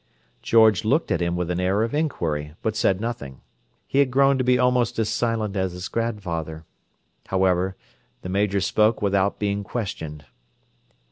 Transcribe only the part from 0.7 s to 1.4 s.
looked at him